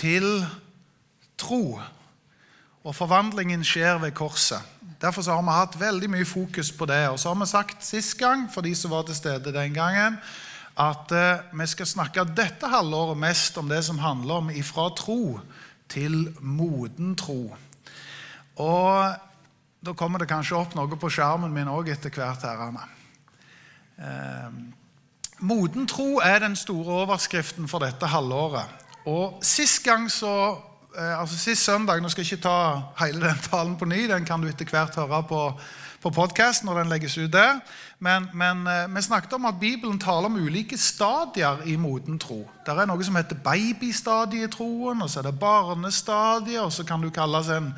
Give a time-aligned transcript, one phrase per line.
[0.00, 0.44] til
[1.40, 1.80] tro.
[2.80, 4.64] Og forvandlingen skjer ved korset.
[5.00, 7.02] Derfor har vi hatt veldig mye fokus på det.
[7.08, 10.18] Og så har vi sagt sist gang, for de som var til stede den gangen,
[10.80, 15.40] at eh, vi skal snakke dette halvåret mest om det som handler om ifra tro
[15.90, 17.50] til moden tro.
[18.60, 19.16] Og
[19.80, 22.44] da kommer det kanskje opp noe på skjermen min òg etter hvert.
[22.44, 22.84] herrene.
[24.00, 24.52] Eh,
[25.40, 28.79] moden tro er den store overskriften for dette halvåret.
[29.06, 30.56] Og Sist gang så,
[30.96, 34.08] eh, altså sist søndag Nå skal jeg ikke ta hele den talen på ny.
[34.08, 35.52] Den kan du etter hvert høre på,
[36.02, 37.60] på podkast når den legges ut der.
[37.98, 42.44] Men, men eh, vi snakket om at Bibelen taler om ulike stadier i moden tro.
[42.66, 46.84] Det er noe som heter babystadiet i troen, og så er det barnestadiet, og så
[46.84, 47.74] kan du kalles en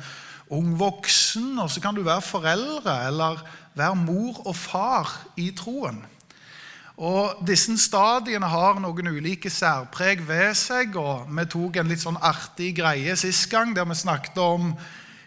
[0.51, 3.39] ung voksen, og så kan du være foreldre eller
[3.73, 6.03] være mor og far i troen.
[6.97, 10.95] Og Disse stadiene har noen ulike særpreg ved seg.
[10.95, 14.75] og Vi tok en litt sånn artig greie sist gang der vi snakket om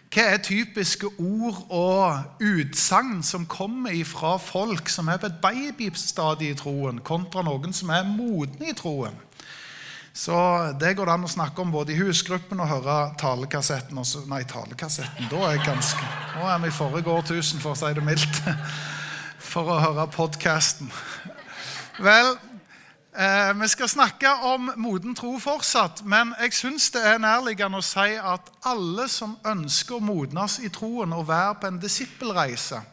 [0.07, 6.53] hva er typiske ord og utsagn som kommer fra folk som er på et babystadie
[6.53, 9.17] i troen, kontra noen som er modne i troen.
[10.17, 10.33] Så
[10.79, 13.97] Det går det an å snakke om både i husgruppen og høre talekassetten.
[13.99, 17.77] Også, nei, talekassetten, da er jeg ganske Nå er vi i forrige årtusen, for å
[17.77, 18.41] si det mildt.
[19.47, 20.89] For å høre podkasten.
[21.97, 22.37] Vel,
[23.17, 27.85] eh, vi skal snakke om moden tro fortsatt, men jeg syns det er nærliggende å
[27.85, 32.83] si at alle som ønsker å modnes i troen og være på en disippelreise,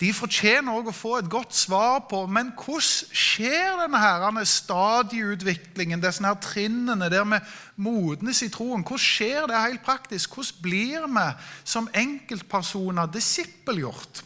[0.00, 6.02] de fortjener også å få et godt svar på men hvordan skjer denne her stadieutviklingen,
[6.02, 7.38] disse her trinnene der vi
[7.76, 8.82] modnes i troen.
[8.82, 10.34] Hvordan skjer det helt praktisk?
[10.34, 11.28] Hvordan blir vi
[11.62, 14.24] som enkeltpersoner disippelgjort?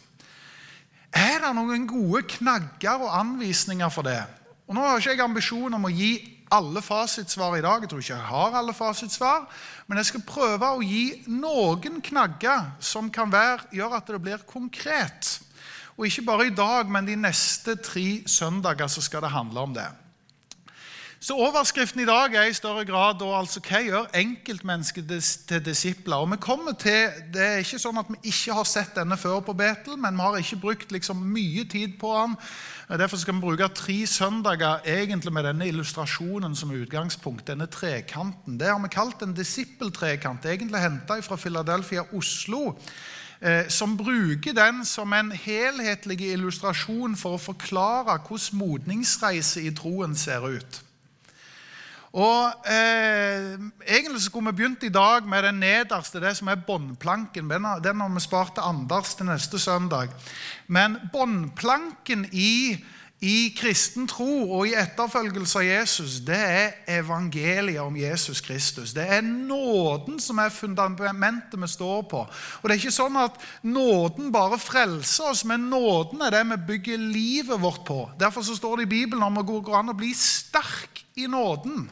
[1.15, 4.19] Er det noen gode knagger og anvisninger for det?
[4.67, 6.13] Og Nå har ikke jeg ambisjon om å gi
[6.51, 7.83] alle fasitsvar i dag.
[7.83, 9.47] Jeg tror ikke jeg har alle fasitsvar,
[9.87, 14.45] Men jeg skal prøve å gi noen knagger som kan være, gjøre at det blir
[14.49, 15.39] konkret.
[15.97, 19.75] Og ikke bare i dag, men de neste tre søndager så skal det handle om
[19.75, 19.85] det.
[21.25, 25.07] Så Overskriften i dag er i større grad da, altså, hva gjør enkeltmennesket
[25.49, 26.21] til disipler.
[26.21, 29.39] Og vi kommer til, Det er ikke sånn at vi ikke har sett denne før
[29.47, 32.37] på Betel, men vi har ikke brukt liksom mye tid på den.
[33.01, 37.47] Derfor skal vi bruke tre søndager egentlig med denne illustrasjonen som utgangspunkt.
[37.47, 38.59] denne trekanten.
[38.59, 42.77] Det har vi kalt en disippeltrekant, egentlig henta fra Philadelphia, Oslo.
[43.41, 50.15] Eh, som bruker den som en helhetlig illustrasjon for å forklare hvordan modningsreise i troen
[50.15, 50.85] ser ut.
[52.15, 57.49] Og eh, Egentlig skulle vi begynt i dag med den nederste, det som er båndplanken.
[57.51, 60.13] Den har vi spart til Anders til neste søndag.
[60.67, 62.77] Men båndplanken i
[63.23, 68.91] i kristen tro og i etterfølgelse av Jesus, det er evangeliet om Jesus Kristus.
[68.93, 72.25] Det er nåden som er fundamentet vi står på.
[72.27, 76.61] Og Det er ikke sånn at nåden bare frelser oss, men nåden er det vi
[76.73, 78.01] bygger livet vårt på.
[78.19, 81.87] Derfor så står det i Bibelen om det går an å bli sterk i nåden.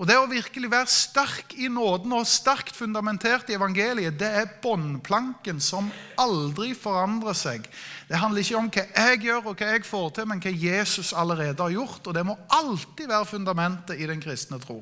[0.00, 4.54] Og Det å virkelig være sterk i nåden og sterkt fundamentert i evangeliet, det er
[4.62, 7.66] båndplanken som aldri forandrer seg.
[8.08, 11.12] Det handler ikke om hva jeg gjør og hva jeg får til, men hva Jesus
[11.12, 12.00] allerede har gjort.
[12.08, 14.78] Og det må alltid være fundamentet i den kristne tro.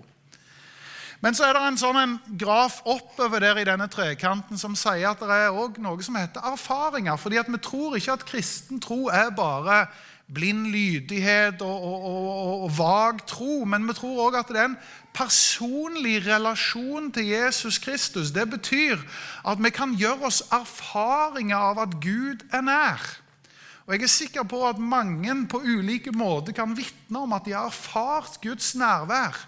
[1.18, 5.10] Men så er det en sånn en graf oppover der i denne trekanten som sier
[5.10, 7.18] at det er også noe som heter erfaringer.
[7.18, 9.88] fordi at vi tror ikke at kristen tro er bare
[10.34, 13.64] blind lydighet og, og, og, og, vag tro.
[13.64, 14.78] Men vi tror òg at det er en
[15.16, 18.34] personlig relasjon til Jesus Kristus.
[18.36, 19.00] Det betyr
[19.48, 23.08] at vi kan gjøre oss erfaringer av at Gud er nær.
[23.88, 27.54] Og Jeg er sikker på at mange på ulike måter kan vitne om at de
[27.56, 29.47] har erfart Guds nærvær.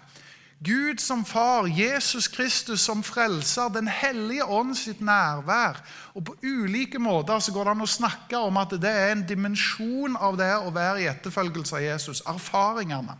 [0.63, 5.81] Gud som far, Jesus Kristus som frelser, Den hellige ånd sitt nærvær.
[6.13, 9.25] Og På ulike måter så går det an å snakke om at det er en
[9.25, 12.21] dimensjon av det å være i etterfølgelse av Jesus.
[12.29, 13.17] Erfaringene.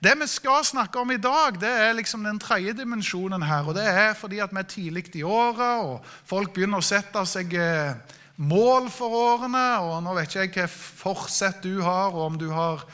[0.00, 3.68] Det vi skal snakke om i dag, det er liksom den tredje dimensjonen her.
[3.68, 7.26] og Det er fordi at vi er tidlig i året, og folk begynner å sette
[7.26, 7.92] seg eh,
[8.36, 9.66] mål for årene.
[9.84, 10.66] og Nå vet ikke jeg hva
[11.02, 12.86] forsett du har, og om du har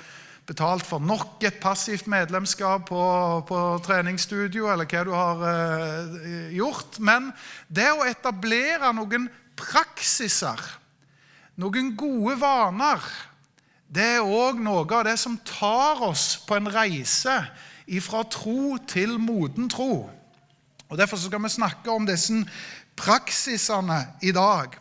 [0.45, 3.05] betalt for nok et passivt medlemskap på,
[3.49, 6.99] på treningsstudio, eller hva du har eh, gjort.
[7.01, 7.31] Men
[7.69, 10.61] det å etablere noen praksiser,
[11.61, 13.01] noen gode vaner,
[13.95, 17.37] det er òg noe av det som tar oss på en reise
[18.03, 20.07] fra tro til moden tro.
[20.89, 22.43] Og Derfor skal vi snakke om disse
[22.99, 24.77] praksisene i dag.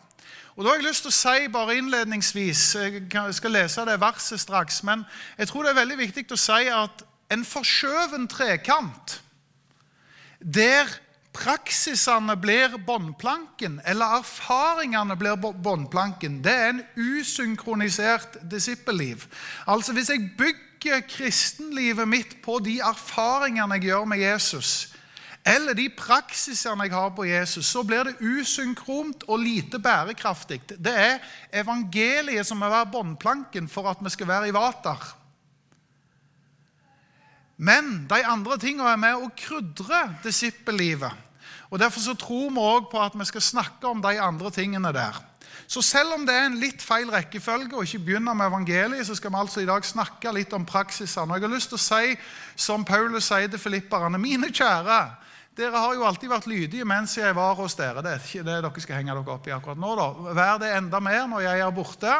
[0.54, 4.40] Og da har jeg lyst til å si bare innledningsvis Jeg skal lese det verset
[4.40, 4.82] straks.
[4.86, 5.02] Men
[5.38, 7.02] jeg tror det er veldig viktig å si at
[7.34, 9.20] en forskjøven trekant
[10.44, 10.90] der
[11.34, 19.24] praksisene blir båndplanken, eller erfaringene blir båndplanken, det er en usynkronisert disippelliv.
[19.66, 24.93] Altså Hvis jeg bygger kristenlivet mitt på de erfaringene jeg gjør med Jesus,
[25.44, 30.62] eller de praksisene jeg har på Jesus, så blir det usynkront og lite bærekraftig.
[30.80, 31.18] Det er
[31.52, 35.04] evangeliet som må være båndplanken for at vi skal være i vater.
[37.56, 41.12] Men de andre tingene er med å krydre disippellivet.
[41.70, 44.92] Og Derfor så tror vi òg på at vi skal snakke om de andre tingene
[44.96, 45.20] der.
[45.66, 49.14] Så selv om det er en litt feil rekkefølge og ikke begynner med evangeliet, så
[49.16, 51.32] skal vi altså i dag snakke litt om praksisene.
[51.32, 52.16] Og jeg har lyst til å si,
[52.56, 54.98] som Paulus sier til filipperne, mine kjære,
[55.54, 58.02] dere har jo alltid vært lydige mens jeg var hos dere.
[58.02, 59.94] Det er ikke det dere skal henge dere opp i akkurat nå.
[59.98, 60.08] da.
[60.34, 62.14] Vær det enda mer når jeg er borte.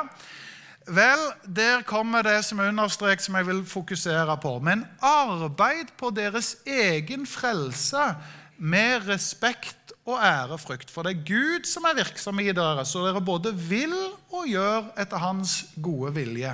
[0.85, 4.59] Vel, der kommer det som er understreket, som jeg vil fokusere på.
[4.61, 8.11] Men arbeid på deres egen frelse
[8.59, 10.93] med respekt og ærefrykt.
[10.93, 13.97] For det er Gud som er virksom i dere, så dere både vil
[14.31, 16.53] og gjør etter Hans gode vilje.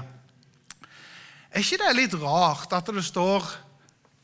[1.50, 3.50] Er ikke det litt rart at det står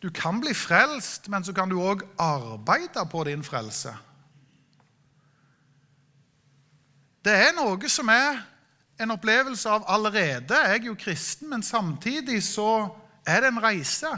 [0.06, 3.90] du kan bli frelst, men så kan du òg arbeide på din frelse?
[7.26, 8.38] Det er noe som er
[9.02, 10.54] en opplevelse av allerede.
[10.54, 12.86] Jeg er jo kristen, men samtidig så
[13.26, 14.12] er det en reise.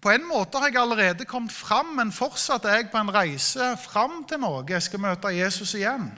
[0.00, 3.74] På en måte har jeg allerede kommet fram, men fortsatt er jeg på en reise
[3.84, 4.64] fram til noe.
[4.64, 6.08] Jeg skal møte Jesus igjen.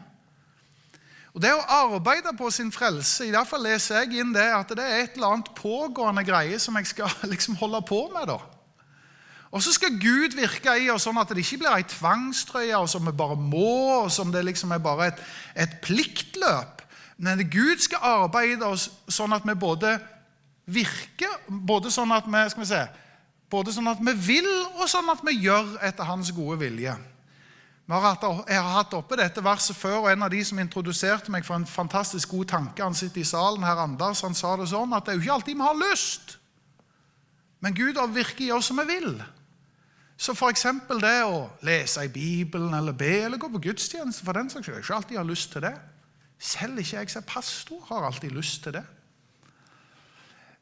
[1.34, 4.72] Og Det å arbeide på sin frelse, i hvert fall leser jeg inn det, at
[4.74, 8.32] det er et eller annet pågående greie som jeg skal liksom holde på med.
[8.32, 8.40] da.
[9.50, 12.90] Og så skal Gud virke i oss sånn at det ikke blir ei tvangstrøye og
[12.90, 15.22] som vi bare må, og som det liksom er bare et,
[15.66, 16.84] et pliktløp.
[17.20, 19.98] Men Gud skal arbeide oss sånn at vi både
[20.70, 22.82] virker, både sånn at vi, skal vi se,
[23.50, 26.94] både sånn at vi vil, og sånn at vi gjør etter Hans gode vilje.
[27.90, 31.42] Har jeg har hatt oppe dette verset før, og en av de som introduserte meg
[31.42, 34.94] for en fantastisk god tanke, han sitter i salen her, Anders, han sa det sånn
[34.94, 36.36] at det er jo ikke alltid vi har lyst.
[37.60, 39.18] Men Gud virker i oss som vi vil.
[40.20, 40.66] Så f.eks.
[41.00, 44.76] det å lese i Bibelen eller be eller gå på gudstjeneste for den saks skyld.
[44.76, 45.74] Jeg ikke alltid har lyst til det.
[46.38, 48.84] Selv ikke jeg som er pastor har alltid lyst til det.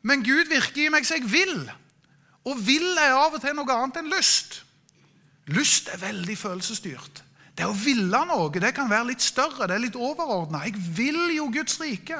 [0.06, 1.68] Men Gud virker i meg som jeg vil.
[2.46, 4.62] Og vil er av og til noe annet enn lyst.
[5.48, 7.22] Lyst er veldig følelsesstyrt.
[7.58, 10.62] Det å ville noe det kan være litt større, det er litt overordna.
[10.68, 12.18] Jeg vil jo Guds rike.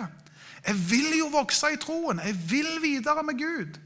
[0.64, 2.22] Jeg vil jo vokse i troen.
[2.25, 3.76] Jeg vil videre med Gud.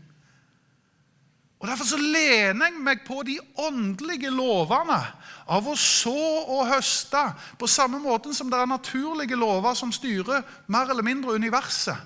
[1.63, 4.99] Og Derfor så lener jeg meg på de åndelige lovene
[5.47, 6.15] av å så
[6.51, 7.21] og høste,
[7.59, 11.99] på samme måte som det er naturlige lover som styrer mer eller mindre universet.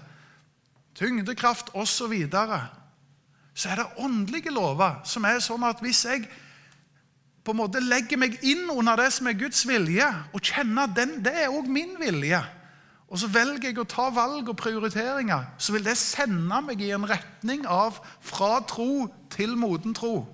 [0.96, 1.86] Tyngdekraft osv.
[1.88, 2.60] Så, videre.
[3.54, 6.28] så er det åndelige lover som er sånn at hvis jeg
[7.46, 10.96] på en måte legger meg inn under det som er Guds vilje, og kjenner at
[10.98, 12.43] den, det er òg min vilje,
[13.06, 16.90] og så velger jeg å ta valg og prioriteringer, så vil det sende meg i
[16.94, 20.25] en retning av fra tro til moden tro.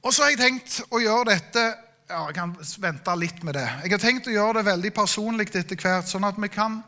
[0.00, 1.62] Og så har jeg tenkt å gjøre dette
[2.06, 3.66] ja, Jeg kan vente litt med det.
[3.82, 6.78] Jeg har tenkt å gjøre det veldig personlig etter hvert, sånn at vi kan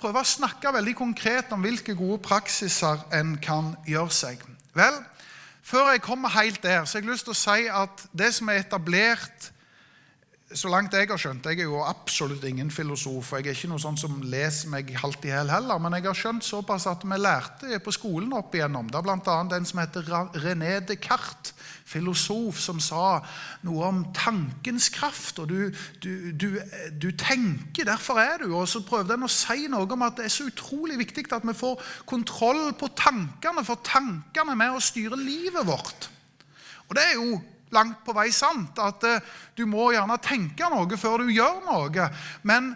[0.00, 4.42] prøve å snakke veldig konkret om hvilke gode praksiser en kan gjøre seg.
[4.74, 4.98] Vel,
[5.64, 8.50] før jeg kommer helt der, så har jeg lyst til å si at det som
[8.52, 9.50] er etablert
[10.54, 13.32] så langt jeg har skjønt Jeg er jo absolutt ingen filosof.
[13.32, 15.80] og Jeg er ikke noe sånn som leser meg halvt i hæl heller.
[15.82, 18.86] Men jeg har skjønt såpass at vi lærte på skolen opp igjennom.
[18.90, 19.36] Det er bl.a.
[19.56, 20.06] en som heter
[20.44, 23.18] René Descartes, filosof, som sa
[23.66, 25.42] noe om tankens kraft.
[25.42, 25.58] Og du,
[26.04, 26.48] du, du,
[27.02, 28.54] du tenker, derfor er du.
[28.54, 31.46] Og så prøvde en å si noe om at det er så utrolig viktig at
[31.46, 36.08] vi får kontroll på tankene, for tankene er med å styre livet vårt.
[36.86, 37.42] Og det er jo
[37.74, 38.78] langt på vei sant.
[38.80, 42.10] At uh, du må gjerne tenke noe før du gjør noe.
[42.46, 42.72] Men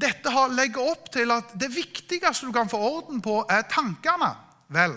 [0.00, 4.32] dette legger opp til at det viktigste du kan få orden på, er tankene.
[4.70, 4.94] Vel,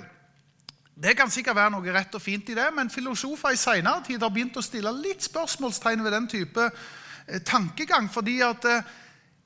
[0.94, 4.22] det kan sikkert være noe rett og fint i det, men filosofer i senere tid
[4.22, 8.12] har begynt å stille litt spørsmålstegn ved den type uh, tankegang.
[8.14, 8.94] fordi at uh,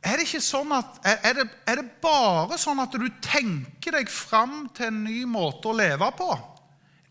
[0.07, 4.67] er det, sånn at, er, det, er det bare sånn at du tenker deg fram
[4.75, 6.29] til en ny måte å leve på?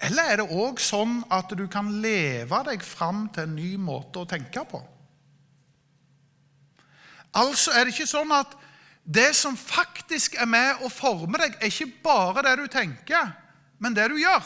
[0.03, 4.21] Eller er det òg sånn at du kan leve deg fram til en ny måte
[4.21, 4.83] å tenke på?
[7.37, 8.53] Altså er det ikke sånn at
[9.07, 13.29] det som faktisk er med å forme deg, er ikke bare det du tenker,
[13.79, 14.45] men det du gjør.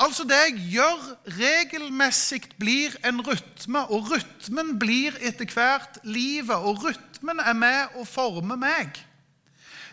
[0.00, 1.00] Altså det jeg gjør
[1.36, 6.56] regelmessig, blir en rytme, og rytmen blir etter hvert livet.
[6.56, 8.96] Og rytmen er med å forme meg.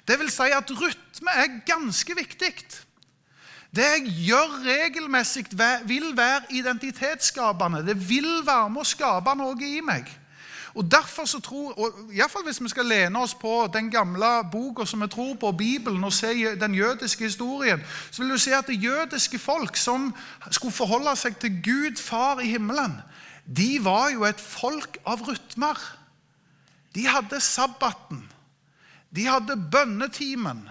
[0.07, 2.53] Det vil si at rytme er ganske viktig.
[3.77, 5.46] Det jeg gjør regelmessig,
[5.86, 7.84] vil være identitetsskapende.
[7.86, 10.10] Det vil være med å skape noe i meg.
[10.77, 14.43] Og derfor så tror, og i fall Hvis vi skal lene oss på den gamle
[14.51, 17.81] boka som vi tror på, Bibelen, og se den jødiske historien,
[18.12, 20.13] så vil du se at det jødiske folk som
[20.51, 23.00] skulle forholde seg til Gud far i himmelen,
[23.57, 25.77] de var jo et folk av rytmer.
[26.96, 28.25] De hadde sabbaten.
[29.15, 30.67] De hadde bønnetimen.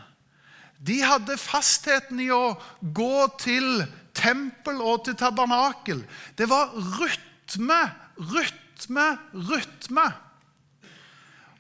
[0.78, 6.02] De hadde fastheten i å gå til tempel og til tabernakel.
[6.36, 7.80] Det var rytme,
[8.16, 10.06] rytme, rytme.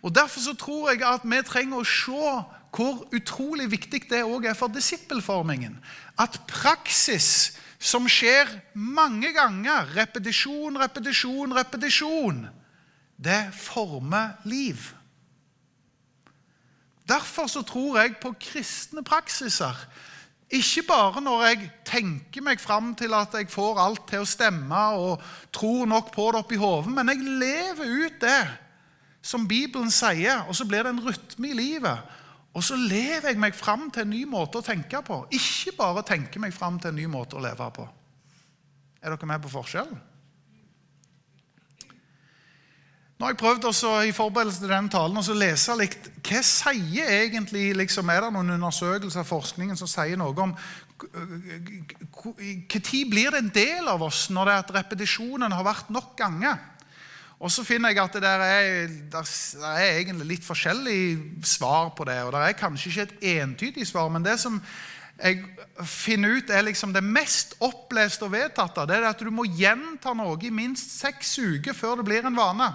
[0.04, 2.34] Og Derfor så tror jeg at vi trenger å se
[2.76, 5.78] hvor utrolig viktig det òg er for disippelformingen.
[6.20, 12.44] At praksis som skjer mange ganger, repetisjon, repetisjon, repetisjon,
[13.16, 14.92] det former liv.
[17.06, 19.78] Derfor så tror jeg på kristne praksiser.
[20.50, 24.82] Ikke bare når jeg tenker meg fram til at jeg får alt til å stemme
[24.98, 25.22] og
[25.54, 28.42] tror nok på det oppi hodet, men jeg lever ut det
[29.26, 32.14] som Bibelen sier, og så blir det en rytme i livet.
[32.56, 35.24] Og så lever jeg meg fram til en ny måte å tenke på.
[35.34, 37.88] Ikke bare tenke meg fram til en ny måte å leve på.
[39.02, 39.98] Er dere med på forskjellen?
[43.16, 47.12] Nå har jeg prøvd også i forberedelse til denne talen å lese litt hva sier
[47.22, 50.52] egentlig, liksom, Er det noen undersøkelser av forskningen som sier noe om
[51.00, 56.12] Når blir det en del av oss når det er at repetisjonen har vært nok
[56.18, 56.60] ganger?
[57.40, 59.32] Og så finner jeg at det der er, der
[59.72, 61.00] er egentlig litt forskjellig
[61.44, 62.22] svar på det.
[62.24, 64.56] Og det er kanskje ikke et entydig svar, men det som
[65.20, 65.42] jeg
[65.84, 70.12] finner ut er liksom det mest oppleste og vedtatte, det er at du må gjenta
[70.16, 72.72] noe i minst seks uker før det blir en vane.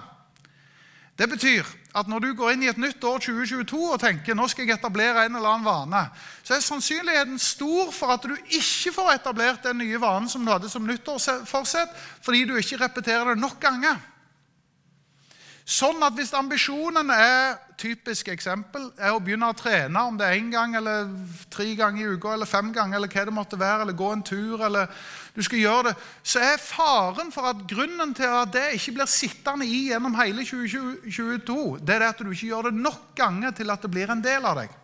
[1.18, 4.46] Det betyr at når du går inn i et nytt år 2022 og tenker nå
[4.48, 6.06] skal jeg etablere en eller annen vane,
[6.40, 10.52] så er sannsynligheten stor for at du ikke får etablert den nye vanen som du
[10.52, 11.92] hadde som nyttårsforsett,
[12.24, 14.00] fordi du ikke repeterer det nok ganger.
[15.62, 20.38] Sånn at hvis ambisjonen er typisk eksempel, er å begynne å trene, om det er
[20.40, 21.06] én gang eller
[21.54, 24.24] tre ganger i uka eller fem ganger, eller hva det måtte være, eller gå en
[24.26, 24.90] tur, eller
[25.34, 25.94] du skal gjøre det,
[26.26, 30.46] så er faren for at grunnen til at det ikke blir sittende i gjennom hele
[30.46, 34.24] 2022, det er at du ikke gjør det nok ganger til at det blir en
[34.24, 34.78] del av deg.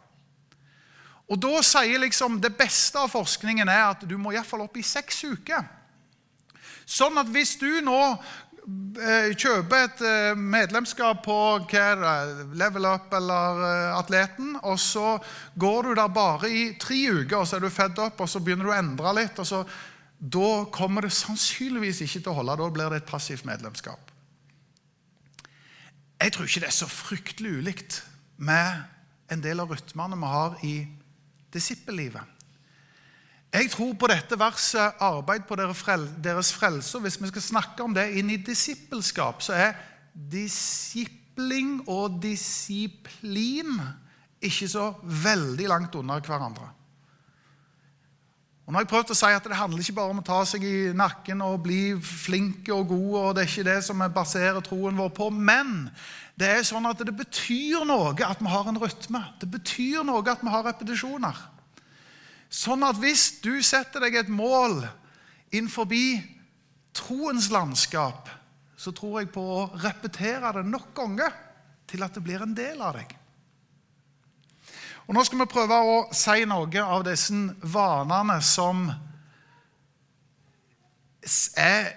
[1.28, 4.86] Og da sier liksom Det beste av forskningen er at du må iallfall opp i
[4.86, 5.66] seks uker.
[6.88, 8.00] Sånn at hvis du nå
[9.38, 11.36] kjøper et eh, medlemskap på
[12.58, 15.18] Level Up eller eh, Atleten, og så
[15.54, 18.40] går du der bare i tre uker, og så er du fedd opp, og så
[18.40, 19.38] begynner du å endre litt.
[19.38, 19.62] og så,
[20.18, 22.58] Da kommer det sannsynligvis ikke til å holde.
[22.58, 24.12] Da blir det et passivt medlemskap.
[26.18, 28.02] Jeg tror ikke det er så fryktelig ulikt
[28.36, 28.82] med
[29.30, 30.74] en del av rytmene vi har i
[31.54, 32.37] disippellivet.
[33.52, 36.98] Jeg tror på dette verset 'arbeid på deres frelse'.
[37.00, 39.72] Hvis vi skal snakke om det inn i disippelskap, så er
[40.14, 43.80] disipling og disiplin
[44.42, 46.68] ikke så veldig langt unna hverandre.
[48.66, 50.44] Og nå har jeg prøvd å si at Det handler ikke bare om å ta
[50.44, 54.08] seg i nakken og bli flink og god, og det er ikke det som vi
[54.12, 55.30] baserer troen vår på.
[55.32, 55.88] Men
[56.36, 59.24] det er sånn at det betyr noe at vi har en rytme.
[59.40, 61.57] Det betyr noe at vi har repetisjoner.
[62.48, 64.80] Sånn at hvis du setter deg et mål
[65.52, 65.88] innenfor
[66.96, 68.28] troens landskap,
[68.78, 71.34] så tror jeg på å repetere det nok ganger
[71.88, 73.14] til at det blir en del av deg.
[75.08, 78.84] Og Nå skal vi prøve å si noe av disse vanene som
[81.56, 81.88] er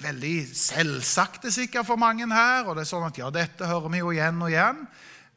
[0.00, 2.66] veldig selvsagte sikkert for mange her.
[2.66, 4.82] og det er sånn at ja, dette hører vi jo igjen og igjen.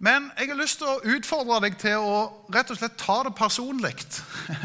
[0.04, 2.18] Men jeg har lyst til å utfordre deg til å
[2.52, 3.96] rett og slett ta det personlig.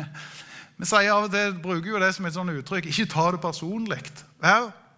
[0.78, 2.88] Vi sier av og til, bruker jo det som et sånt uttrykk.
[2.90, 4.00] Ikke ta det personlig.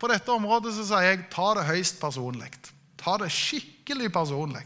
[0.01, 2.49] På dette området så sier jeg ta det høyst personlig.
[3.01, 4.65] Ta det skikkelig personlig.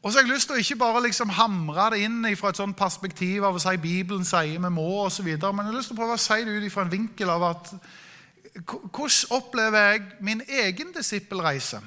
[0.00, 2.60] Og så har jeg lyst til å ikke bare liksom hamre det inn fra et
[2.60, 5.98] sånt perspektiv av å si Bibelen sier vi må osv., men jeg har lyst til
[5.98, 7.72] å prøve å si det ut fra en vinkel av at
[8.64, 11.82] hvordan opplever jeg min egen disippelreise?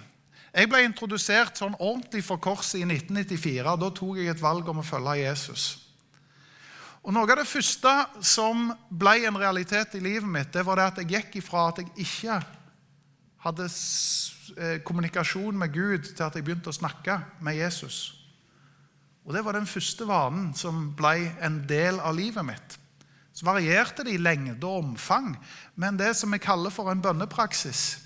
[0.53, 3.63] Jeg ble introdusert sånn ordentlig for korset i 1994.
[3.81, 5.63] Da tok jeg et valg om å følge Jesus.
[7.03, 7.91] Og Noe av det første
[8.23, 11.81] som ble en realitet i livet mitt, det var det at jeg gikk ifra at
[11.81, 12.37] jeg ikke
[13.43, 18.13] hadde eh, kommunikasjon med Gud, til at jeg begynte å snakke med Jesus.
[19.25, 22.77] Og Det var den første vanen som ble en del av livet mitt.
[23.33, 25.33] Så varierte det i lengde og omfang,
[25.75, 28.02] men det som vi kaller for en bønnepraksis,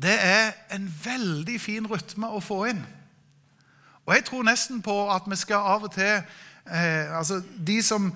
[0.00, 2.82] det er en veldig fin rytme å få inn.
[4.06, 8.08] Og Jeg tror nesten på at vi skal av og til eh, altså De som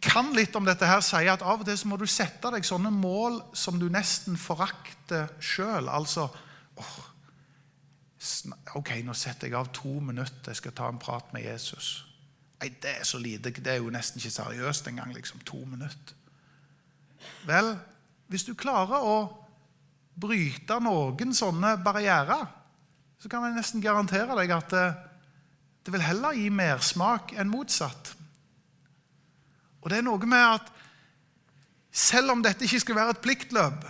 [0.00, 2.64] kan litt om dette, her, sier at av og til så må du sette deg
[2.64, 5.90] sånne mål som du nesten forakter sjøl.
[5.92, 6.26] Altså
[6.80, 6.94] oh,
[8.78, 12.06] Ok, nå setter jeg av to minutter, jeg skal ta en prat med Jesus.
[12.62, 13.52] Nei, det er så lite.
[13.52, 15.12] Det er jo nesten ikke seriøst engang.
[15.12, 16.16] liksom, To minutter.
[17.44, 17.74] Vel,
[18.32, 19.43] hvis du klarer å
[20.14, 22.46] bryte noen sånne barrierer,
[23.18, 24.84] så kan jeg nesten garantere deg at det,
[25.84, 28.14] det vil heller gi mersmak enn motsatt.
[29.82, 30.70] Og det er noe med at
[31.94, 33.84] selv om dette ikke skal være et pliktløp,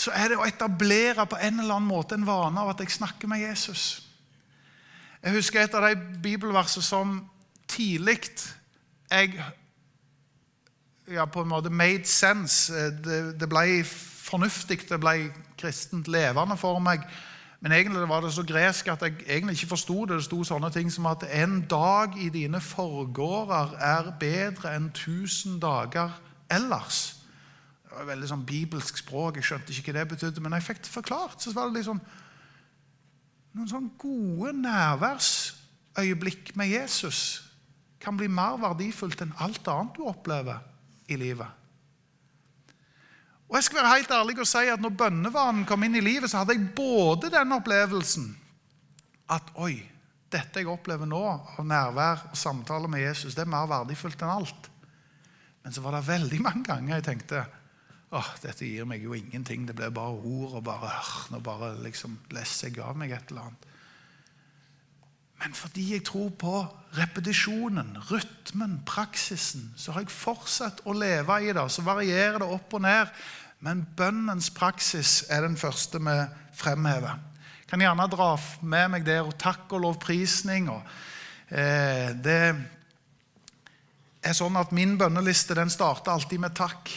[0.00, 2.94] så er det å etablere på en eller annen måte en vane av at jeg
[2.94, 4.06] snakker med Jesus.
[5.20, 7.18] Jeg husker et av de bibelversene som
[7.68, 8.22] tidlig
[9.10, 9.34] jeg
[11.10, 12.72] ja, på en måte made sense.
[13.04, 13.82] Det, det ble
[14.30, 17.04] fornuftig, det ble kristent levende for meg.
[17.60, 20.16] Men egentlig var det så gresk at jeg egentlig ikke forsto det.
[20.16, 25.58] Det sto sånne ting som at en dag i dine forgårder er bedre enn tusen
[25.60, 26.14] dager
[26.50, 27.02] ellers.
[27.84, 29.36] Det var veldig sånn bibelsk språk.
[29.36, 31.36] Jeg skjønte ikke hva det betydde, men jeg fikk det forklart.
[31.42, 32.00] Så var det liksom
[33.58, 37.42] noen sånn gode nærværsøyeblikk med Jesus
[38.00, 40.62] kan bli mer verdifullt enn alt annet du opplever
[41.12, 41.59] i livet.
[43.50, 46.30] Og jeg skal være helt ærlig og si at når bønnevanen kom inn i livet,
[46.30, 48.28] så hadde jeg både den opplevelsen
[49.30, 49.74] at oi,
[50.30, 54.36] dette jeg opplever nå av nærvær og samtale med Jesus, det er mer verdifullt enn
[54.36, 54.70] alt.
[55.64, 57.42] Men så var det veldig mange ganger jeg tenkte
[58.10, 59.66] åh, dette gir meg jo ingenting.
[59.66, 60.92] Det blir bare ord og bare,
[61.30, 63.69] nå bare liksom leser jeg av meg et eller annet.
[65.40, 66.54] Men fordi jeg tror på
[66.98, 71.64] repetisjonen, rytmen, praksisen, så har jeg fortsatt å leve i det.
[71.72, 73.12] Så varierer det opp og ned.
[73.64, 76.16] Men bønnens praksis er den første vi
[76.56, 77.16] fremhever.
[77.60, 80.68] Jeg kan gjerne dra med meg der og takk og lovprisning.
[80.72, 80.82] Og,
[81.48, 82.42] eh, det
[84.22, 86.90] er sånn at Min bønneliste den starter alltid med takk.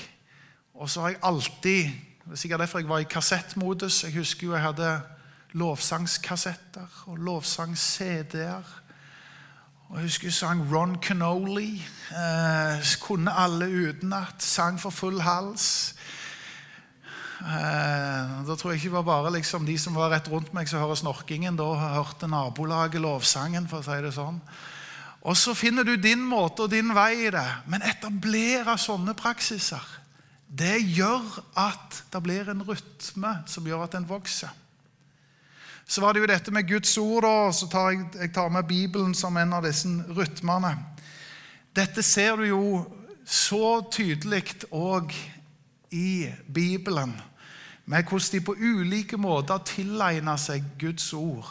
[0.73, 1.91] Og så har jeg alltid
[2.23, 4.03] Det er sikkert derfor jeg var i kassettmodus.
[4.03, 5.01] Jeg husker jo jeg hadde
[5.53, 8.79] lovsangskassetter og lovsangs-CD-er.
[9.89, 11.83] Og Jeg husker jeg sang Ron Canoli.
[12.09, 14.41] Eh, kunne alle utenat.
[14.41, 15.95] Sang for full hals.
[17.43, 20.69] Eh, da tror jeg ikke det var bare liksom de som var rett rundt meg,
[20.69, 21.59] som hører snorkingen.
[21.59, 24.41] Da hørte nabolaget lovsangen, for å si det sånn.
[25.23, 27.47] Og så finner du din måte og din vei i det.
[27.69, 29.83] Men etablere sånne praksiser,
[30.47, 34.62] det gjør at det blir en rytme som gjør at en vokser.
[35.85, 38.67] Så var det jo dette med Guds ord, og så tar jeg, jeg tar med
[38.67, 40.73] Bibelen som en av disse rytmene.
[41.75, 42.63] Dette ser du jo
[43.25, 45.13] så tydelig òg
[45.93, 47.13] i Bibelen
[47.85, 51.49] med hvordan de på ulike måter tilegna seg Guds ord.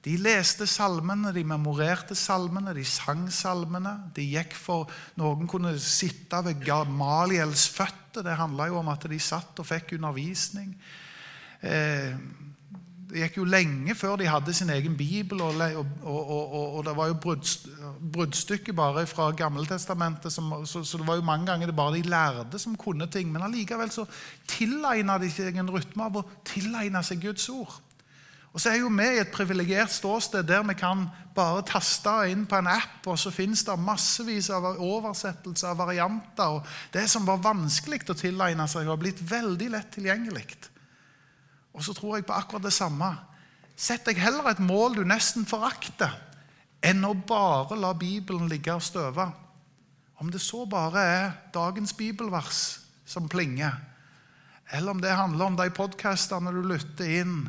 [0.00, 3.92] De leste salmene, de memorerte salmene, de sang salmene.
[4.16, 4.88] De gikk for
[5.20, 8.24] Noen kunne sitte ved Gamaliels føtter.
[8.24, 10.72] Det handla jo om at de satt og fikk undervisning.
[11.60, 12.16] Eh,
[13.10, 16.94] det gikk jo lenge før de hadde sin egen bibel, og, og, og, og det
[16.96, 17.34] var jo
[18.14, 20.32] bruddstykker bare fra Gammeltestamentet.
[20.32, 23.32] Så, så, det var jo mange ganger det bare de lærde som kunne ting.
[23.32, 24.06] Men allikevel så
[24.48, 27.80] tilegna de seg en rytme av å tilegne seg Guds ord.
[28.50, 31.04] Og så er jo vi i et privilegert ståsted der vi kan
[31.36, 36.58] bare taste inn på en app, og så finnes det massevis av oversettelser av varianter.
[36.58, 40.69] og Det som var vanskelig å tilegne seg, har blitt veldig lett tilgjengelig.
[41.74, 43.12] Og så tror jeg på akkurat det samme.
[43.76, 46.12] Sett deg heller et mål du nesten forakter,
[46.84, 49.30] enn å bare la Bibelen ligge og støve.
[50.20, 53.78] Om det så bare er dagens bibelvers som plinger,
[54.70, 57.48] eller om det handler om de podkastene du lytter inn,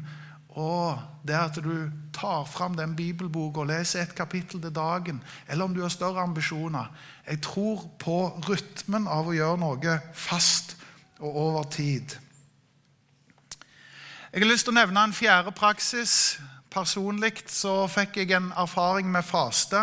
[0.52, 5.68] og det at du tar fram den bibelboka og leser et kapittel til dagen, eller
[5.68, 6.90] om du har større ambisjoner.
[7.28, 8.18] Jeg tror på
[8.50, 10.76] rytmen av å gjøre noe fast
[11.22, 12.18] og over tid.
[14.32, 16.12] Jeg har lyst til å nevne en fjerde praksis.
[16.72, 19.76] Personlig så fikk jeg en erfaring med faste.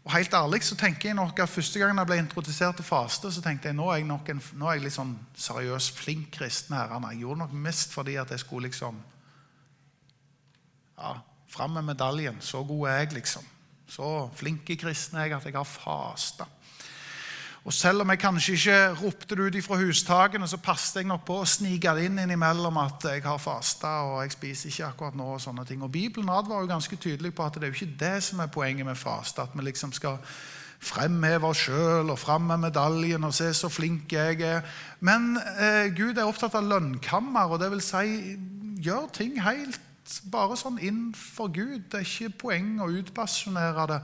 [0.00, 3.28] Og helt ærlig så tenker jeg nok at Første gang jeg ble introdusert til faste,
[3.28, 6.30] så tenkte jeg nå er jeg, nok en, nå er jeg litt sånn seriøs, flink
[6.38, 6.94] kristen her.
[7.10, 8.96] Jeg gjorde nok mest fordi at jeg skulle liksom
[10.96, 11.12] ja,
[11.52, 12.40] Fram med medaljen.
[12.40, 13.44] Så god er jeg, liksom.
[13.92, 16.48] Så flink kristen er jeg at jeg har fasta.
[17.66, 21.24] Og selv om jeg kanskje ikke ropte det ut fra hustakene, så passet jeg nok
[21.26, 25.16] på å snike det inn innimellom at jeg har fasta og jeg spiser ikke akkurat
[25.18, 25.26] nå.
[25.34, 25.82] Og sånne ting.
[25.82, 28.52] Og Bibelen advarer jo ganske tydelig på at det er jo ikke det som er
[28.54, 29.42] poenget med faste.
[29.42, 30.22] At vi liksom skal
[30.78, 34.62] fremheve oss sjøl og fram med medaljen og se så flink jeg er.
[35.00, 38.36] Men eh, Gud er opptatt av lønnkammer, og det vil si
[38.86, 39.80] gjør ting helt
[40.30, 41.88] bare sånn inn for Gud.
[41.90, 44.02] Det er ikke poeng å utpasjonere det.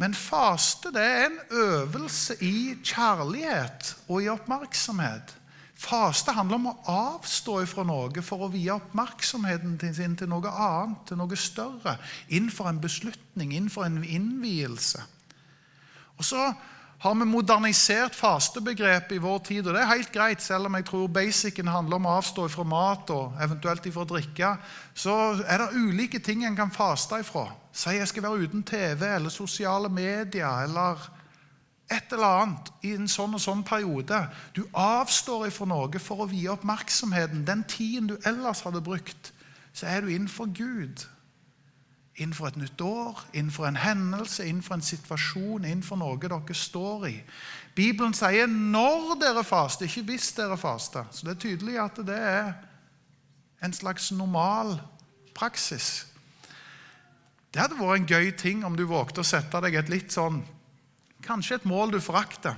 [0.00, 5.36] Men faste det er en øvelse i kjærlighet og i oppmerksomhet.
[5.80, 11.06] Faste handler om å avstå fra noe for å vie oppmerksomheten sin til noe annet,
[11.08, 11.96] til noe større.
[12.28, 15.00] Innenfor en beslutning, innenfor en innvielse.
[16.20, 16.50] Og så
[17.00, 19.66] har vi modernisert fastebegrepet i vår tid.
[19.66, 22.64] og Det er helt greit, selv om jeg tror basicen handler om å avstå fra
[22.68, 24.50] mat og eventuelt ifra drikke.
[24.94, 25.14] Så
[25.48, 27.46] er det ulike ting en kan faste ifra.
[27.72, 31.08] Si jeg skal være uten TV eller sosiale medier eller
[31.90, 34.20] et eller annet i en sånn og sånn periode.
[34.52, 37.46] Du avstår ifra noe for å vie oppmerksomheten.
[37.48, 39.32] Den tiden du ellers hadde brukt,
[39.72, 41.06] så er du innenfor Gud
[42.20, 47.16] innenfor et nytt år, innenfor en hendelse, innenfor en situasjon, innenfor noe dere står i.
[47.74, 51.06] Bibelen sier 'når dere faster', ikke 'hvis dere faster'.
[51.10, 52.52] Så det er tydelig at det er
[53.62, 54.80] en slags normal
[55.34, 56.06] praksis.
[57.54, 60.44] Det hadde vært en gøy ting om du vågte å sette deg et litt sånn
[61.20, 62.54] Kanskje et mål du forakter.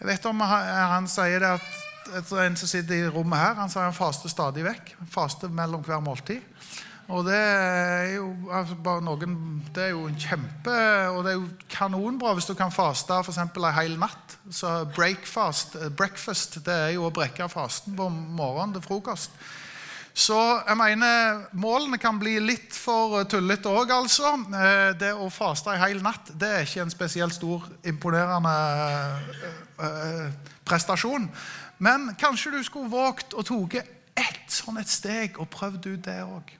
[0.00, 3.86] Jeg vet om han, sier det at en som sitter i rommet her, han sier
[3.86, 4.96] han faster stadig vekk.
[5.06, 6.42] Faster mellom hver måltid.
[7.10, 9.36] Og det er jo altså bare noen,
[9.74, 10.74] det er jo en kjempe
[11.10, 13.40] Og det er jo kanonbra hvis du kan faste f.eks.
[13.40, 14.36] en hel natt.
[14.50, 19.34] Så breakfast, eh, breakfast det er jo å brekke fasten på morgenen til frokost.
[20.14, 24.32] Så jeg mener målene kan bli litt for tullete òg, altså.
[24.54, 28.54] Eh, det å faste en hel natt det er ikke en spesielt stor, imponerende
[29.80, 30.30] eh,
[30.66, 31.30] prestasjon.
[31.78, 33.82] Men kanskje du skulle våget å tatt
[34.18, 36.59] ett sånn et steg og prøvd ut det òg.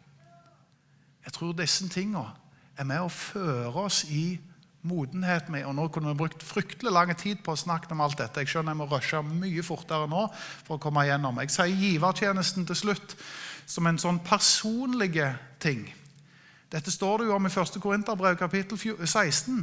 [1.30, 2.26] Jeg tror disse tingene
[2.74, 4.40] er med å føre oss i
[4.82, 5.62] modenhet med.
[5.68, 8.42] Og nå kunne vi brukt fryktelig lang tid på å snakke om alt dette.
[8.42, 10.24] Jeg skjønner jeg må rushe mye fortere nå
[10.64, 11.38] for å komme igjennom.
[11.44, 13.14] Jeg sier givertjenesten til slutt
[13.62, 15.22] som en sånn personlig
[15.62, 15.86] ting.
[16.74, 17.78] Dette står det jo om i 1.
[17.78, 19.62] Korinterbrev kapittel 16.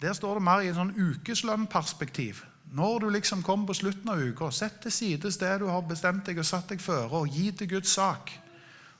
[0.00, 2.40] Der står det mer i en sånn ukeslønnperspektiv.
[2.72, 6.24] Når du liksom kommer på slutten av uka, sett til side det du har bestemt
[6.24, 8.32] deg og satt deg føre, og gi til Guds sak.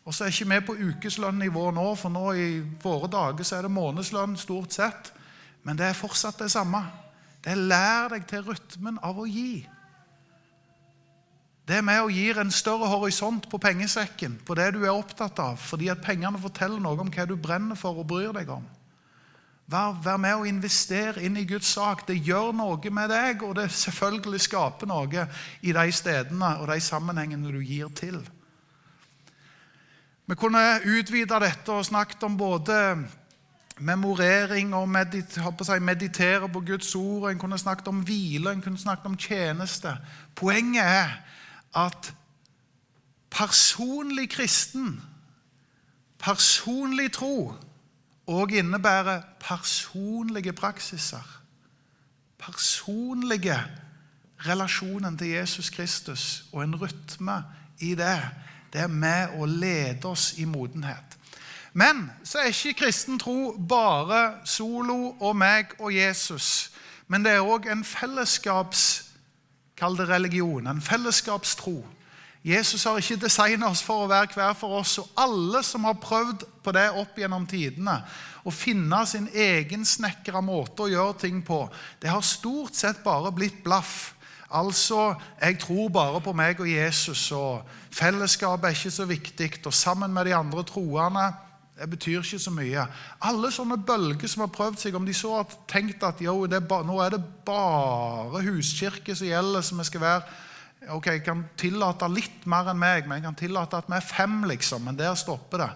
[0.04, 2.48] Og så er ikke vi på ukeslønnnivå nå, for nå i
[2.82, 5.12] våre dager så er det månedslønn stort sett.
[5.62, 6.80] Men det er fortsatt det samme.
[7.44, 9.60] Det er lær deg til rytmen av å gi.
[11.68, 15.38] Det er med og gir en større horisont på pengesekken, på det du er opptatt
[15.38, 18.64] av, fordi at pengene forteller noe om hva du brenner for og bryr deg om.
[19.70, 22.02] Vær, vær med og investere inn i Guds sak.
[22.08, 25.28] Det gjør noe med deg, og det selvfølgelig skaper noe
[25.62, 28.18] i de stedene og de sammenhengene du gir til.
[30.30, 32.74] Vi kunne utvide dette og snakket om både
[33.82, 37.32] memorering og medit si, meditere på Guds ord.
[37.32, 39.96] En kunne snakket om hvile, en kunne snakket om tjeneste.
[40.38, 41.16] Poenget er
[41.74, 42.12] at
[43.30, 45.00] personlig kristen,
[46.18, 47.54] personlig tro,
[48.30, 51.26] òg innebærer personlige praksiser.
[52.38, 53.58] Personlige
[54.46, 57.42] relasjonen til Jesus Kristus og en rytme
[57.80, 58.20] i det
[58.72, 61.16] det er med å lede oss i modenhet.
[61.72, 66.70] Men så er ikke kristen tro bare solo og meg og Jesus.
[67.06, 69.10] Men det er òg en fellesskaps
[69.80, 70.66] Kall det religion.
[70.68, 71.78] En fellesskapstro.
[72.44, 74.98] Jesus har ikke designet oss for å være hver for oss.
[75.00, 77.98] Og alle som har prøvd på det opp gjennom tidene,
[78.44, 81.62] å finne sin egen snekra måte å gjøre ting på,
[82.00, 84.14] det har stort sett bare blitt blaff.
[84.50, 87.62] Altså, jeg tror bare på meg og Jesus, og
[87.94, 89.50] fellesskapet er ikke så viktig.
[89.66, 91.28] Og sammen med de andre troende
[91.80, 92.82] det betyr ikke så mye.
[93.24, 96.84] Alle sånne bølger som har prøvd seg, om de så har tenkt at jo, er
[96.84, 100.46] nå er det bare huskirke som gjelder, som vi skal være
[100.88, 104.04] Ok, jeg kan tillate litt mer enn meg, men jeg kan tillate at vi er
[104.04, 104.86] fem, liksom.
[104.88, 105.68] Men der stopper det.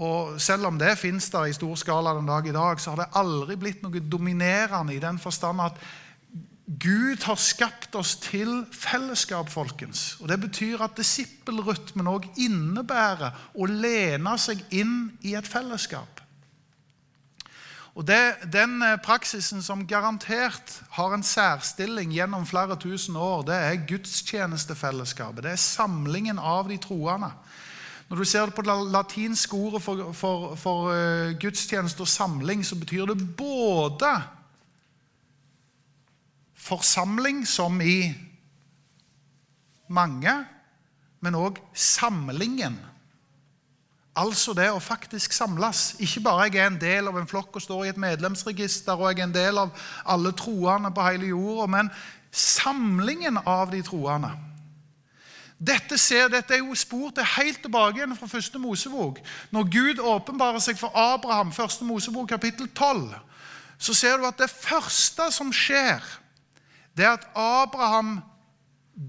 [0.00, 3.02] Og selv om det fins der i stor skala den dag i dag, så har
[3.02, 5.76] det aldri blitt noe dominerende i den forstand at
[6.68, 10.18] Gud har skapt oss til fellesskap, folkens.
[10.20, 16.20] Og Det betyr at disippelrytmen òg innebærer å lene seg inn i et fellesskap.
[17.96, 23.56] Og det, Den eh, praksisen som garantert har en særstilling gjennom flere tusen år, det
[23.56, 25.42] er gudstjenestefellesskapet.
[25.42, 27.32] Det er samlingen av de troende.
[28.08, 32.62] Når du ser det på det latinske ordet for, for, for uh, gudstjeneste og samling,
[32.64, 34.12] så betyr det både
[36.68, 38.12] forsamling som i
[39.88, 40.34] mange,
[41.24, 42.76] men òg samlingen.
[44.18, 45.92] Altså det å faktisk samles.
[46.02, 49.12] Ikke bare jeg er en del av en flokk og står i et medlemsregister og
[49.12, 51.90] jeg er en del av alle troende på hele jorda, men
[52.34, 54.32] samlingen av de troende.
[55.58, 59.18] Dette, ser, dette er jo spor til helt tilbake igjen fra første Mosebok.
[59.50, 63.08] Når Gud åpenbarer seg for Abraham, første Mosebok kapittel 12,
[63.78, 66.02] så ser du at det første som skjer,
[66.98, 68.20] det er at Abraham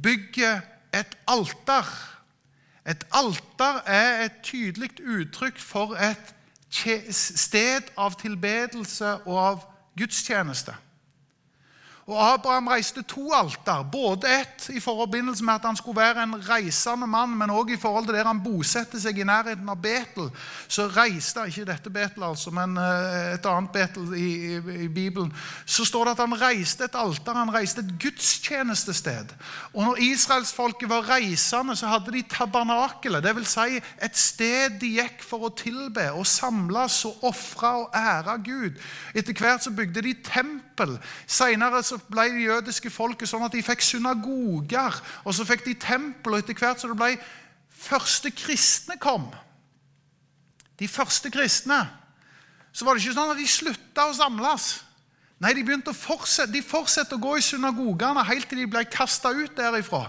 [0.04, 0.62] bygger
[0.93, 1.86] et alter.
[2.89, 6.36] Et alter er et tydelig uttrykk for et
[7.13, 9.65] sted av tilbedelse og av
[9.97, 10.75] gudstjeneste.
[12.10, 13.84] Og Abraham reiste to alter.
[13.91, 17.78] Både ett i forbindelse med at han skulle være en reisende mann, men òg i
[17.78, 20.32] forhold til der han bosatte seg i nærheten av Betel.
[20.67, 25.30] Så reiste ikke dette Betel, altså, men eh, et annet Betel i, i, i, Bibelen.
[25.69, 29.36] Så står det at han reiste et alter, han reiste et gudstjenestested.
[29.76, 33.54] Og når israelsfolket var reisende, så hadde de tabernakelet, dvs.
[33.54, 38.82] Si et sted de gikk for å tilbe og samles og ofre og ære Gud.
[39.13, 40.98] Etter hvert så bygde de tempel.
[41.30, 45.76] Senere så ble det jødiske folket sånn at de fikk synagoger, og så fikk de
[45.80, 47.14] tempel, og etter hvert så det ble
[47.80, 49.30] første kristne kom,
[50.80, 51.80] de første kristne,
[52.72, 54.70] så var det ikke sånn at de slutta å samles.
[55.39, 58.82] Nei, de begynte å fortsette, de fortsatte å gå i synagogene helt til de ble
[58.91, 60.02] kasta ut derifra.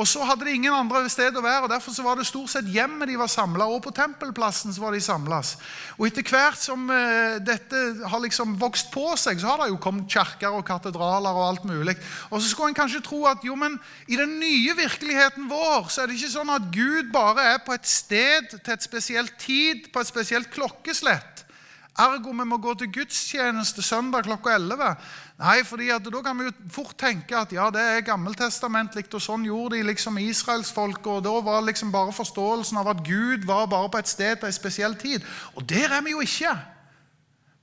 [0.00, 2.54] Og Så hadde de ingen andre sted å være, og derfor så var det stort
[2.54, 3.66] sett hjemmet de var samla.
[3.68, 5.50] Og på tempelplassen så var de samlet.
[5.98, 9.80] Og etter hvert som uh, dette har liksom vokst på seg, så har det jo
[9.84, 11.98] kommet kirker og katedraler og alt mulig.
[12.30, 13.76] Og så skulle en kanskje tro at jo, men
[14.08, 17.76] i den nye virkeligheten vår så er det ikke sånn at Gud bare er på
[17.76, 21.37] et sted til et spesielt tid, på et spesielt klokkeslett.
[21.98, 24.92] Ergo vi må gå til gudstjeneste søndag klokka 11.
[25.40, 29.44] Nei, fordi Da kan vi jo fort tenke at ja, det er gammeltestamentlig, og sånn
[29.44, 31.06] gjorde de liksom israelsfolket.
[31.06, 34.46] og Da var liksom bare forståelsen av at Gud var bare på et sted på
[34.46, 35.24] en spesiell tid.
[35.56, 36.54] Og der er vi jo ikke.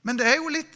[0.02, 0.74] Men det er jo litt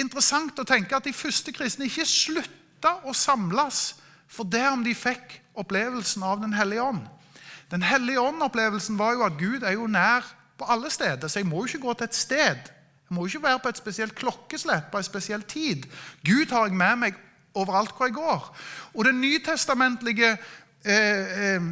[0.00, 3.94] interessant å tenke at de første kristne ikke slutta å samles
[4.26, 7.04] for det om de fikk opplevelsen av Den hellige ånd.
[7.70, 10.24] Den hellige ånd-opplevelsen var jo at Gud er jo nær
[10.58, 12.73] på alle steder, så jeg må jo ikke gå til et sted.
[13.14, 15.86] Må ikke være på et spesielt klokkeslett på en spesiell tid.
[16.26, 17.18] Gud har jeg med meg
[17.54, 18.46] overalt hvor jeg går.
[18.94, 20.36] Og den nytestamentlige
[20.84, 21.68] eh, eh,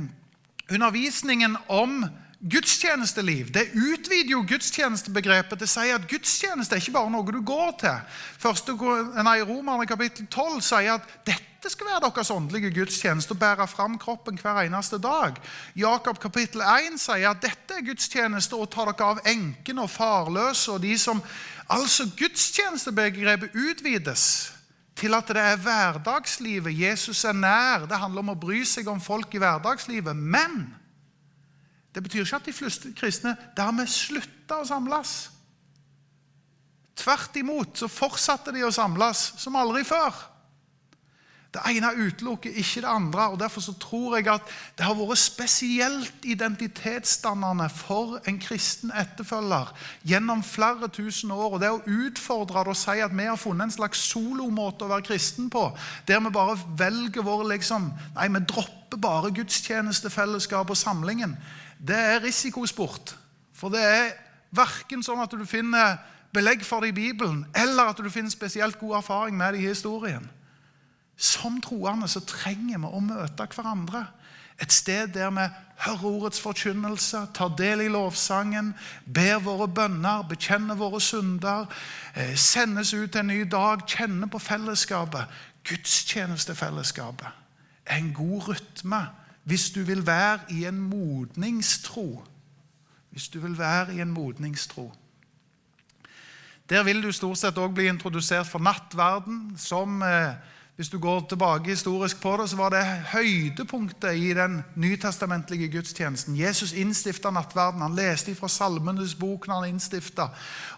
[0.72, 2.04] undervisningen om
[2.50, 7.38] gudstjenesteliv det utvider jo gudstjenestebegrepet Det sier si at gudstjeneste er ikke bare noe du
[7.46, 8.18] går til.
[8.42, 8.74] Første,
[9.22, 13.94] nei, Romerne kapittel 12 sier at dette skal være deres åndelige gudstjeneste, å bære fram
[14.02, 15.38] kroppen hver eneste dag.
[15.78, 20.72] Jakob kapittel 1 sier at dette er gudstjeneste, og ta dere av enkene og farløse
[20.72, 21.22] og de som
[21.72, 24.52] Altså, gudstjenestebegrepet utvides
[24.98, 26.74] til at det er hverdagslivet.
[26.74, 27.86] Jesus er nær.
[27.88, 30.16] Det handler om å bry seg om folk i hverdagslivet.
[30.16, 30.66] Men
[31.94, 35.14] det betyr ikke at de fleste kristne dermed slutta å samles.
[36.98, 40.12] Tvert imot så fortsatte de å samles som aldri før.
[41.52, 43.26] Det ene utelukker ikke det andre.
[43.28, 49.72] og Derfor så tror jeg at det har vært spesielt identitetsdannende for en kristen etterfølger
[50.08, 51.52] gjennom flere tusen år.
[51.52, 54.92] og Det å utfordre det og si at vi har funnet en slags solomåte å
[54.94, 55.66] være kristen på,
[56.08, 61.36] der vi bare velger vår liksom, Nei, vi dropper bare gudstjenestefellesskap og samlingen.
[61.78, 63.16] Det er risikosport.
[63.52, 64.12] For det er
[64.56, 65.98] verken sånn at du finner
[66.32, 69.68] belegg for det i Bibelen, eller at du finner spesielt god erfaring med det i
[69.68, 70.24] historien.
[71.22, 74.06] Som troende så trenger vi å møte hverandre.
[74.62, 75.44] Et sted der vi
[75.86, 78.72] hører ordets forkynnelse, tar del i lovsangen,
[79.06, 81.66] ber våre bønner, bekjenner våre synder,
[82.14, 85.30] eh, sendes ut en ny dag, kjenner på fellesskapet.
[85.64, 87.42] Gudstjenestefellesskapet
[87.86, 89.06] en god rytme
[89.44, 92.24] hvis du vil være i en modningstro.
[93.10, 94.92] Hvis du vil være i en modningstro.
[96.68, 100.38] Der vil du stort sett òg bli introdusert for nattverden som eh,
[100.76, 102.80] hvis du går tilbake historisk på det, så var det
[103.12, 106.36] høydepunktet i den nytestamentlige gudstjenesten.
[106.36, 107.82] Jesus innstifta nattverden.
[107.84, 110.30] Han leste fra Salmenes bok når han innstifta.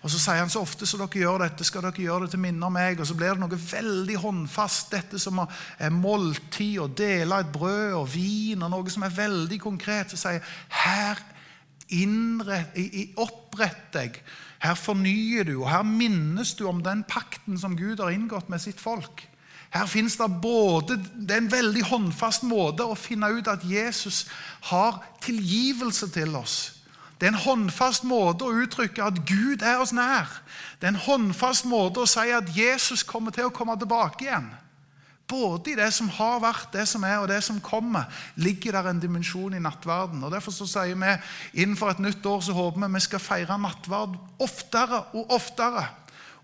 [0.02, 2.42] Og så sier han så ofte som dere gjør dette, skal dere gjøre det til
[2.42, 2.98] minne om meg.
[2.98, 7.94] Og så blir det noe veldig håndfast, dette som er måltid, å dele et brød
[8.00, 10.10] og vin, og noe som er veldig konkret.
[10.10, 11.22] Så sier her
[11.94, 12.74] innrett,
[13.22, 14.18] opprett deg.
[14.64, 18.64] Her fornyer du, og her minnes du om den pakten som Gud har inngått med
[18.64, 19.22] sitt folk.
[19.74, 24.24] Her finnes det både Det er en veldig håndfast måte å finne ut at Jesus
[24.70, 26.56] har tilgivelse til oss.
[27.18, 30.30] Det er en håndfast måte å uttrykke at Gud er oss nær.
[30.78, 34.50] Det er en håndfast måte å si at Jesus kommer til å komme tilbake igjen.
[35.30, 38.90] Både i det som har vært, det som er, og det som kommer, ligger der
[38.90, 40.20] en dimensjon i nattverden.
[40.22, 41.14] Og Derfor så sier vi
[41.64, 45.86] innenfor et nytt år så håper vi vi skal feire nattverd oftere og oftere.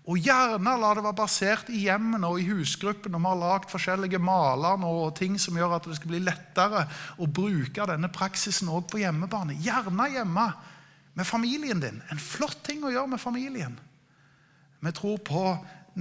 [0.09, 3.13] Og gjerne la det være basert i hjemmene og i husgruppen.
[3.13, 6.87] Og vi har lagd forskjellige maler og ting som gjør at det skal bli lettere
[7.21, 9.59] å bruke denne praksisen også på hjemmebane.
[9.61, 10.47] Gjerne hjemme
[11.13, 12.01] med familien din.
[12.09, 13.77] En flott ting å gjøre med familien.
[14.81, 15.45] Vi tror på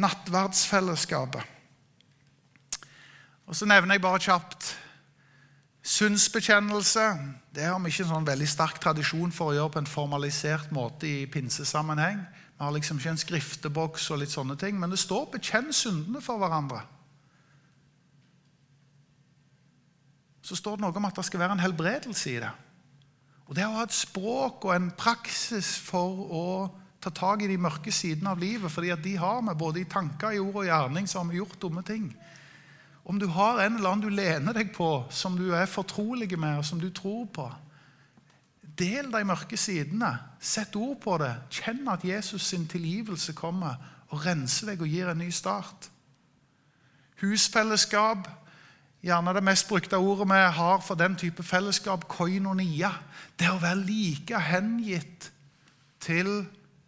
[0.00, 1.56] nattverdsfellesskapet.
[3.50, 4.76] Og Så nevner jeg bare kjapt
[5.80, 7.04] Synsbekjennelse
[7.56, 10.70] det har vi ikke en sånn veldig sterk tradisjon for å gjøre på en formalisert
[10.76, 12.20] måte i pinsesammenheng.
[12.61, 16.20] Vi har liksom ikke en skrifteboks og litt sånne ting, men det står 'bekjenn syndene
[16.20, 16.83] for hverandre'.
[20.42, 22.51] Så står det noe om at det skal være en helbredelse i det.
[23.46, 26.70] Og Det å ha et språk og en praksis for å
[27.01, 29.85] ta tak i de mørke sidene av livet, fordi at de har vi både i
[29.85, 32.14] tanker, i ord og gjerning, så har vi gjort dumme ting.
[33.05, 36.59] Om du har en eller annen du lener deg på, som du er fortrolig med,
[36.59, 37.51] og som du tror på,
[38.81, 40.11] del de mørke sidene.
[40.40, 41.33] Sett ord på det.
[41.53, 43.77] Kjenn at Jesus sin tilgivelse kommer
[44.11, 45.90] og renser deg og gir en ny start.
[47.21, 48.29] Husfellesskap,
[49.05, 52.95] gjerne det mest brukte ordet vi har for den type fellesskap, koinonia.
[53.38, 55.31] Det å være like hengitt
[56.01, 56.33] til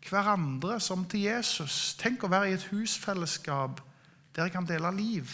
[0.08, 1.94] hverandre som til Jesus.
[2.00, 3.84] Tenk å være i et husfellesskap
[4.32, 5.28] der jeg kan dele liv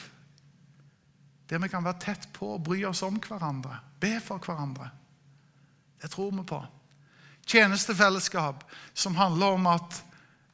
[1.48, 4.90] der vi kan være tett på og bry oss om hverandre, be for hverandre.
[6.02, 6.60] Det tror vi på.
[7.48, 10.04] Tjenestefellesskap som handler om at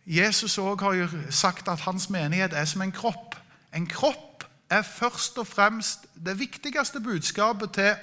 [0.07, 3.37] Jesus også har sagt at hans menighet er som en kropp.
[3.74, 7.94] En kropp er først og fremst det viktigste budskapet til,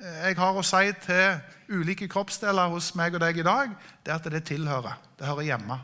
[0.00, 3.70] eh, jeg har å si til ulike kroppsdeler hos meg og deg i dag,
[4.04, 4.98] det er at det tilhører.
[5.18, 5.80] Det hører hjemme.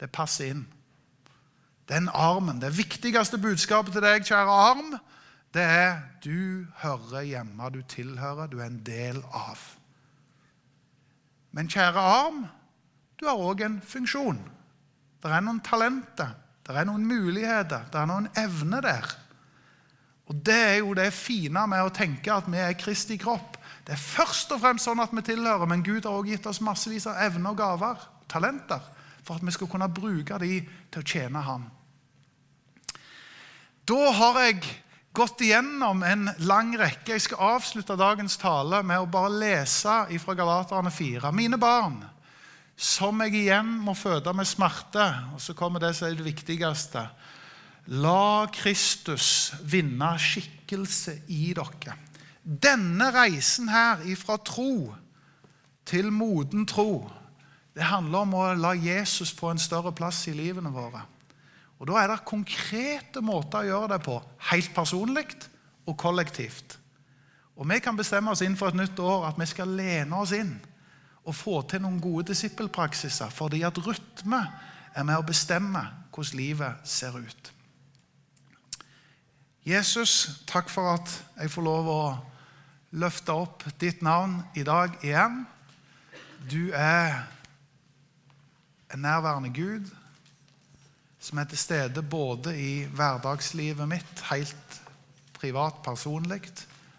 [0.00, 0.66] Det passer inn.
[1.88, 4.98] Den armen, det viktigste budskapet til deg, kjære arm,
[5.54, 9.58] det er du hører hjemme, du tilhører, du er en del av.
[11.52, 12.44] Men kjære arm,
[13.20, 14.38] du har òg en funksjon.
[15.22, 16.32] Det er noen talenter,
[16.66, 19.10] det er noen muligheter, det er noen evner der.
[20.30, 23.58] Og Det er jo det fine med å tenke at vi er Kristi kropp.
[23.84, 26.62] Det er først og fremst sånn at vi tilhører, men Gud har også gitt oss
[26.62, 28.80] massevis av evner og gaver, talenter,
[29.22, 31.66] for at vi skal kunne bruke de til å tjene Ham.
[33.86, 34.62] Da har jeg
[35.12, 37.14] gått igjennom en lang rekke.
[37.14, 41.32] Jeg skal avslutte dagens tale med å bare lese fra Galaterne 4.
[41.36, 42.00] Mine barn,
[42.76, 47.04] som jeg igjen må føde med smerte, og så kommer det som er det viktigste.
[47.92, 51.98] La Kristus vinne skikkelse i dere.
[52.42, 54.94] Denne reisen her ifra tro
[55.86, 57.04] til moden tro,
[57.74, 61.04] det handler om å la Jesus få en større plass i livene våre.
[61.82, 64.14] Og Da er det konkrete måter å gjøre det på,
[64.52, 65.26] helt personlig
[65.82, 66.78] og kollektivt.
[67.56, 70.30] Og Vi kan bestemme oss inn for et nytt år at vi skal lene oss
[70.32, 70.60] inn
[71.24, 74.40] og få til noen gode disippelpraksiser, fordi at rytme
[74.94, 75.82] er med å bestemme
[76.14, 77.52] hvordan livet ser ut.
[79.66, 82.02] Jesus, takk for at jeg får lov å
[82.92, 85.46] løfte opp ditt navn i dag igjen.
[86.50, 87.26] Du er
[88.92, 89.90] en nærværende Gud
[91.22, 94.78] som er til stede både i hverdagslivet mitt, helt
[95.36, 96.42] privat, personlig,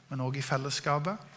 [0.10, 1.30] men òg i fellesskapet.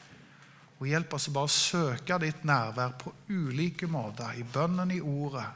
[0.77, 4.37] Og hjelp oss å bare søke ditt nærvær på ulike måter.
[4.37, 5.47] I bønnen, i ordet,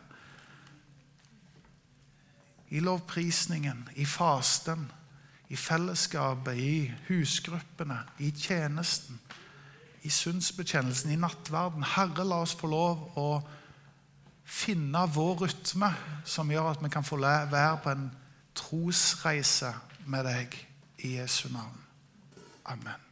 [2.71, 4.89] i lovprisningen, i fasten,
[5.51, 9.19] i fellesskapet, i husgruppene, i tjenesten,
[10.03, 11.85] i synsbekjennelsen, i nattverden.
[11.95, 13.27] Herre, la oss få lov å
[14.51, 15.93] finne vår rytme
[16.27, 18.09] som gjør at vi kan få være på en
[18.59, 19.71] trosreise
[20.11, 20.57] med deg
[21.07, 21.79] i Jesu navn.
[22.67, 23.10] Amen.